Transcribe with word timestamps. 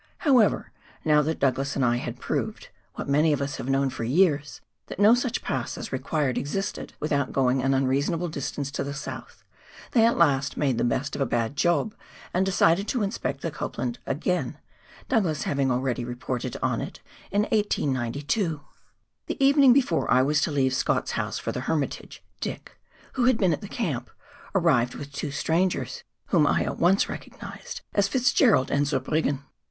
However, 0.25 0.71
now 1.05 1.21
that 1.21 1.37
Douglas 1.37 1.75
and 1.75 1.85
I 1.85 1.97
had 1.97 2.19
proved— 2.19 2.69
what 2.95 3.07
many 3.07 3.33
of 3.33 3.39
us 3.39 3.57
have 3.57 3.69
known 3.69 3.91
for 3.91 4.03
years— 4.03 4.59
that 4.87 4.97
no 4.99 5.13
such 5.13 5.43
pass 5.43 5.77
as 5.77 5.91
required 5.91 6.39
existed 6.39 6.93
without 6.99 7.31
going 7.31 7.61
an 7.61 7.75
unreasonable 7.75 8.27
distance 8.27 8.71
to 8.71 8.83
the 8.83 8.95
south, 8.95 9.43
they 9.91 10.03
at 10.07 10.17
last 10.17 10.57
made 10.57 10.79
the 10.79 10.83
best 10.83 11.15
of 11.15 11.21
a 11.21 11.27
bad 11.27 11.55
job 11.55 11.93
and 12.33 12.47
decided 12.47 12.87
to 12.87 13.03
inspect 13.03 13.41
the 13.41 13.51
Copland 13.51 13.99
again— 14.07 14.57
Douglas 15.07 15.43
having 15.43 15.69
already 15.69 16.03
reported 16.03 16.57
on 16.63 16.81
it 16.81 16.99
in 17.29 17.43
1892. 17.43 18.61
The 19.27 19.45
evening 19.45 19.71
before 19.71 20.09
I 20.09 20.23
was 20.23 20.41
to 20.41 20.51
leave 20.51 20.73
Scott's 20.73 21.11
house 21.11 21.37
for 21.37 21.51
the 21.51 21.59
Hermitage, 21.69 22.23
Dick— 22.39 22.75
who 23.13 23.25
had 23.25 23.37
been 23.37 23.53
at 23.53 23.61
the 23.61 23.67
camp— 23.67 24.09
arrived 24.55 24.95
with 24.95 25.13
two 25.13 25.29
strangers, 25.29 26.03
whom 26.29 26.47
I 26.47 26.63
at 26.63 26.79
once 26.79 27.07
recognised 27.07 27.81
as 27.93 28.07
Fitzgerald 28.07 28.71
and 28.71 28.87
Zurbriggen. 28.87 29.43